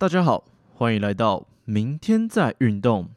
[0.00, 0.42] 大家好，
[0.72, 3.10] 欢迎来到明天再运动。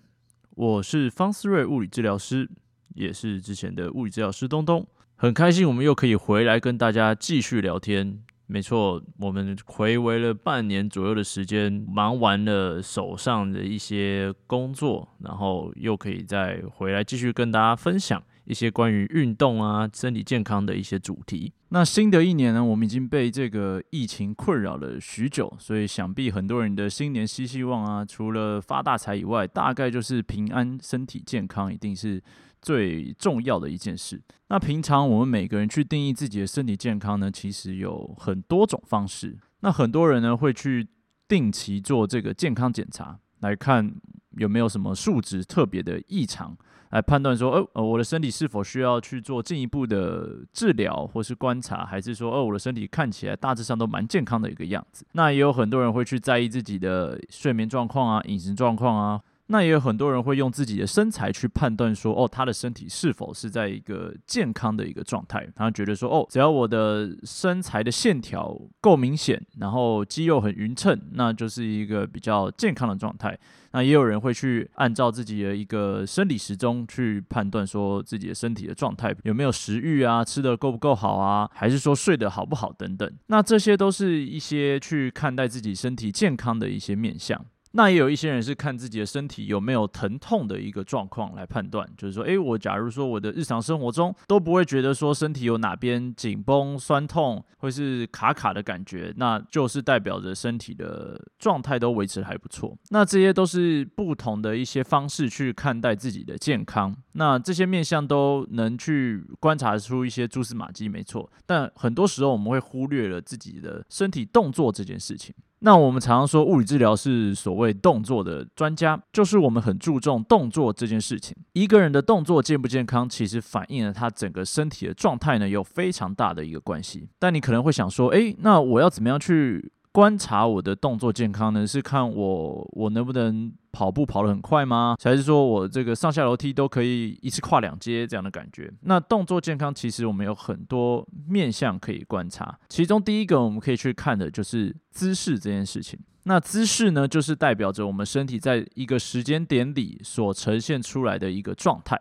[0.50, 2.50] 我是方思睿物理治疗师，
[2.95, 4.86] 也是之前的物理治疗师东东。
[5.15, 8.19] 很开心我们又可以回来跟大家继续聊天。
[8.47, 18.21] 没错，我们回围了半年左右的时间，忙完了手上的一些工作，然后又可以再回来继续跟大家分享。
[18.43, 21.54] 一些关于运动啊、身体健康的一些主题。
[21.73, 32.22] 那新的一年呢，我们已经被这个疫情困扰了许久，所以想必很多人的新年希希望啊，除了发大财以外，大概就是平安、身体健康，一定是
[32.61, 34.22] 最重要的一件事。
[34.50, 39.36] 那平常我们每个人去定义自己的身体健康呢，其实有很多种方式。
[39.61, 40.88] 那很多人呢会去
[41.28, 43.92] 定期做这个健康检查，来看
[44.38, 46.56] 有没有什么数值特别的异常。
[46.92, 55.04] 来判断说，哦，呃，我的身体是否需要去做进一步的治疗或是观察，还是说，哦，我的身体看起来大致上都蛮健康的一个样子。
[55.14, 59.20] 那也有很多人会去在意自己的睡眠状况啊、饮食状况啊。
[59.47, 65.47] 那也有很多人会用自己的身材去判断说，哦，他的身体是否是在一个健康的一个状态。
[65.55, 73.38] 他觉得说，哦，只要我的身材的线条够明显，然后肌肉很匀称，那就是一个比较健康的状态。
[73.73, 83.11] 那也有人会去按照自己的一个生理时钟去判断，说自己的身体的状态有没有食欲啊，吃的够不够好啊，还是说睡得好不好等等。
[83.27, 87.44] 那这些都是一些去看待自己身体健康的一些面相。
[87.76, 102.78] 那也有一些人是看自己的身体有没有疼痛的一个状况来判断，就是说，诶，我假如说我的日常生活中都不会觉得说身体有哪边紧绷、酸痛，或是卡卡的感觉，那就是代表着身体的状态都维持还不错。
[102.90, 106.96] 那这些都是不同的一些方式去看待自己的健康。
[107.14, 111.32] 那这些面相都能去观察出一些蛛丝马迹，没错。
[111.45, 115.33] 但很多时候我们会忽略了自己的身体动作这件事情。
[115.60, 121.33] 那我们常常说物理治疗是所谓动作的专家，就是我们很注重动作这件事情。
[121.54, 127.08] 一个人的动作健不健康，其实反映了他整个身体的状态呢，有非常大的一个关系。
[127.17, 129.71] 但你可能会想说，诶，那我要怎么样去？
[129.93, 134.95] 观察我的动作健康呢，是看我我能不能跑步跑得很快吗？
[135.03, 138.73] 还是说我这个上下楼梯都可以一次跨两阶这样的感觉？
[138.81, 145.99] 那动作健康其实我们有很多面向可以观察，其中第一个我们可以去看的就是姿势这件事情。
[146.23, 151.95] 那姿势呢，就是代表着我们身体在一个时间点里所呈现出来的一个状态。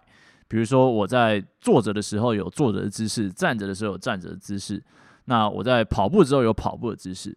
[0.49, 4.83] 比如说我在坐着的时候有坐着的姿势，站着的时候有站着的姿势。
[5.27, 7.37] 那我在跑步之后有跑步的姿势。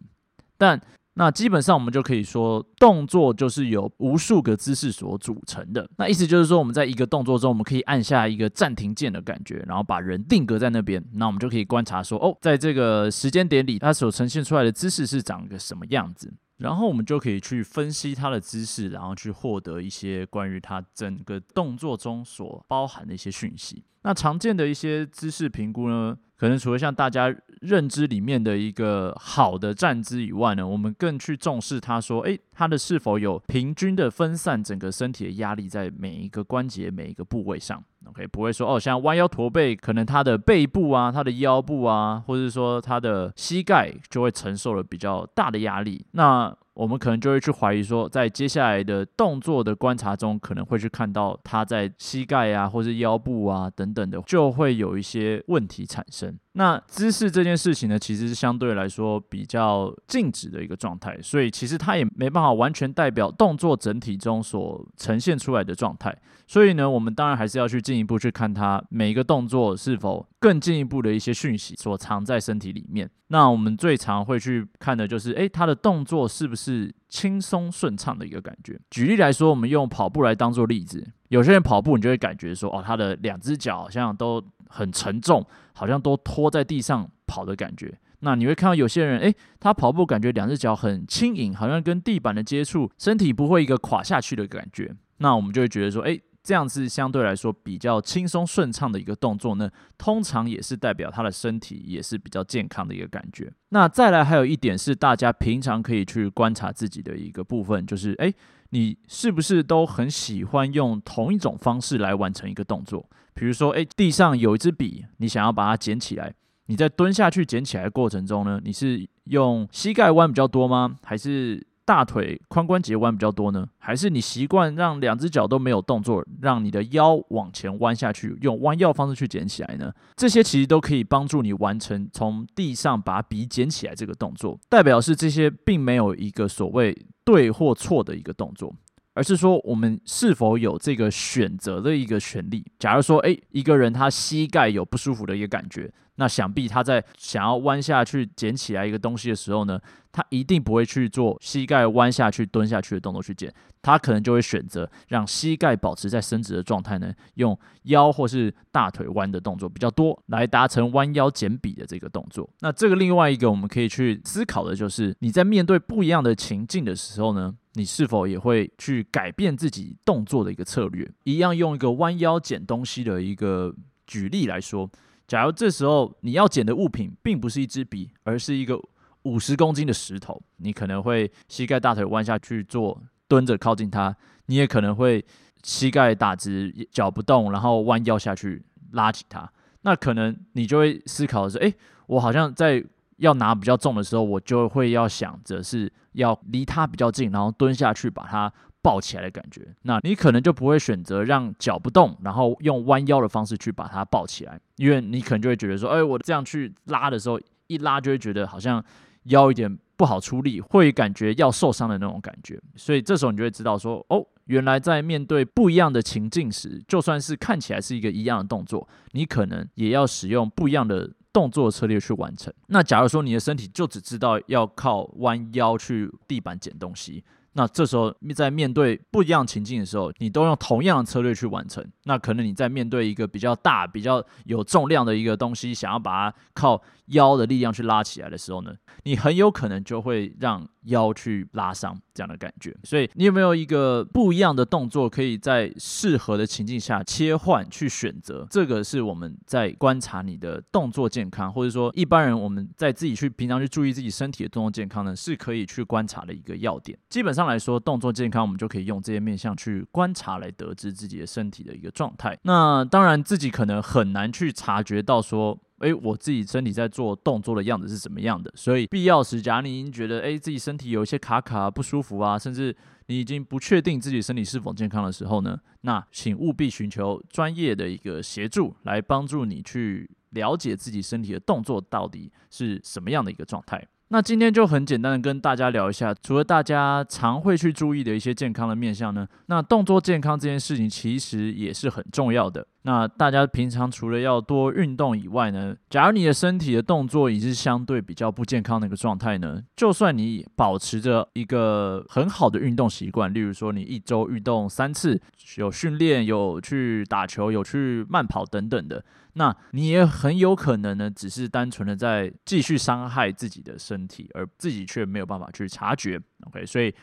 [0.56, 0.80] 但
[1.18, 5.88] 那基本上我们就可以说，动作就是由无数个姿势所组成的。
[5.96, 11.02] 那意思就是说，我们在一个动作中，我们可以按下一个暂停键的感觉，然后把人定格在那边。
[11.14, 16.34] 那我们就可以观察说，哦，在这个时间点里，它所呈现出来的姿势是长个什么样子。
[16.58, 23.82] 然后我们就可以去分析它的姿势，然后去获得一些关于它整个动作中所包含的一些讯息。
[24.02, 26.16] 那常见的一些姿势评估呢？
[26.36, 27.34] 可能除了像大家
[27.66, 37.82] 认知里面的一个好的站姿以外呢，我们更去重视他说，诶，他的是否有平均的分散整个身体的压力在每一个关节、每一个部位上。
[38.06, 46.06] OK，不会说哦，像弯腰驼背，可能他的背部啊、他的腰部啊，或者说他的膝盖就会承受了比较大的压力。
[46.12, 56.38] 那我们可能就会去怀疑说，在接下来的动作的观察中，可能会去看到他在膝盖啊，或是腰部啊等等的，就会有一些问题产生。
[56.58, 66.16] 那姿势这件事情呢，其实是相对来说比较静止的一个状态，所以其实它也没办法完全代表动作整体中所呈现出来的状态。
[66.46, 73.10] 所以呢，我们当然还是要去进一步去看它每一个动作是否更进一步的一些讯息所藏在身体里面。
[73.28, 78.80] 那我们最常会去看的就是，诶，它的动作是不是轻松顺畅的一个感觉。
[78.88, 84.42] 举例来说，我们用跑步来当做例子，有些人跑步，你就会感觉说，哦，他的两只脚好像都。
[84.68, 87.98] 很沉重，好像都拖在地上跑的感觉。
[88.20, 94.94] 那你会看到有些人，诶，他跑步感觉两只脚很轻盈，好像跟地板的接触，身体不会一个垮下去的感觉。
[95.18, 99.68] 那我们就会觉得说，诶，这样子相对来说比较轻松顺畅的一个动作呢。
[99.98, 103.52] 通常也是代表他的身体也是比较健康的一个感觉。
[103.70, 108.32] 那再来还有一点是大家平常可以去观察自己的一个部分，就是诶，
[108.70, 113.10] 你是不是都很喜欢用同一种方式来完成一个动作？
[113.34, 116.32] 比如说，诶，地上有一支笔，你想要把它捡起来，
[116.66, 120.96] 你在蹲下去捡起来的过程中呢，你是用膝盖弯比较多吗？
[121.02, 123.66] 还是大腿髋关节弯比较多呢？
[123.78, 129.92] 还是你习惯让两只脚都没有动作，让你的腰往前弯下去，用弯腰方式去捡起来呢？
[130.16, 137.06] 这些其实都可以帮助你完成从地上把笔捡起来这个动作，代表是这些并没有一个所谓。
[137.26, 138.72] 对或错的一个动作。
[139.16, 142.62] 而是说，我们是否有这个选择的一个权利？
[142.78, 149.80] 假如说，诶，一个人他膝盖有不舒服的一个感觉，那想必他在想要弯下去捡起来一个东西的时候呢，
[150.12, 162.46] 他一定不会去做膝盖弯下去、蹲下去的动作去捡，他可能就会选择让膝盖保持在伸直的状态呢，用腰或是大腿弯的动作比较多，来达成弯腰捡笔的这个动作。
[162.60, 167.54] 那这个另外一个我们可以去思考的就是，你在面对不一样的情境的时候呢？
[167.76, 171.06] 你是否也会去改变自己动作的一个策略？
[171.24, 173.74] 一样用一个弯腰捡东西的一个
[174.06, 174.90] 举例来说，
[175.28, 178.80] 假如这时候你要捡的物品并不是一支笔，而是一个
[179.24, 185.22] 五十公斤的石头，你可能会膝盖大腿弯下去做蹲着靠近它，你也可能会
[185.62, 189.52] 膝盖打直脚不动，然后弯腰下去拉起它。
[189.82, 191.74] 那可能你就会思考的是：诶，
[192.06, 192.82] 我好像在。
[193.16, 198.52] 要拿比较重的时候，我就会要想着是要离它比较近，然后蹲下去把它
[198.82, 199.74] 抱起来的感觉。
[199.82, 208.84] 那你可能就不会选择让脚不动，然后用弯腰的方式去把它抱起来，因为你可能就会觉得说，哎，我这样去拉的时候，一拉就会觉得好像
[209.24, 212.60] 腰有点不好出力，会感觉要受伤的那种感觉。
[212.74, 221.10] 所以这时候你就会知道说，哦，原来在面对不一样的情境时，就算是看起来是一个一样的动作，你可能也要使用不一样的。
[221.36, 222.50] 动作策略去完成。
[222.68, 227.22] 那假如说你的身体就只知道要靠弯腰去地板捡东西，
[227.56, 238.72] 那这时候在面对不一样情境的时候，你都用同样的策略去完成，那可能你在面对一个比较大、比较有重量的一个东西，想要把它靠腰的力量去拉起来的时候呢，
[239.04, 240.68] 你很有可能就会让。
[240.86, 248.46] 腰去拉伤这样的感觉，所以你有没有一个不一样的动作，可以在适合的情境下切换去选择？
[248.48, 256.96] 这个是我们在观察你的动作健康，或者说一般人我们在自己去平常去注意自己身体的动作健康呢，是可以去观察的一个要点。
[257.08, 262.38] 基本上来说，动作健康我们就可以用这些面向去观察来得知自己的身体的一个状态。
[262.42, 265.58] 那当然自己可能很难去察觉到说。
[265.80, 268.50] 诶，我自己身体在做动作的样子是怎么样的？
[268.56, 272.74] 所以必要时，假如你已经觉得诶自己身体有一些卡卡不舒服啊，甚至
[273.08, 283.86] 你已经不确定自己身体是否健康的时候呢，那请务必寻求专业的一个协助，来帮助你去了解自己身体的动作到底是什么样的一个状态。
[284.08, 292.64] 那今天就很简单的跟大家聊一下，除了大家常会去注意的一些健康的面相呢，那动作健康这件事情其实也是很重要的。
[292.86, 305.20] 那大家平常除了要多运动以外呢，假如你的身体的动作已是相对比较不健康的一个状态呢，就算你保持着一个很好的运动习惯，例如说你一周运动三次，
[305.56, 309.04] 有训练、有去打球、有去慢跑等等的。
[309.32, 316.20] 那你也很有可能呢，只是单纯的在继续伤害自己的身体，而自己却没有办法去察觉。
[316.46, 316.94] OK，所以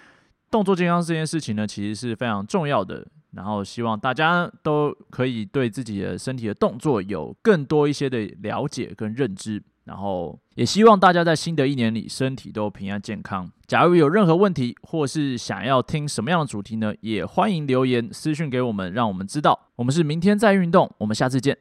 [0.49, 3.05] 动作健康这件事情呢，其实是非常重要的。
[3.35, 9.61] 然后希望大家都可以对自己的身体的动作有更多一些的了解跟认知。
[9.85, 13.51] 然后也希望大家在新的一年里身体都平安健康。
[13.67, 19.59] 假如有任何问题，或是想要听什么样的主题呢，也欢迎留言私讯给我们，让我们知道。
[19.75, 21.57] 我们是明天再运动，我们下次见。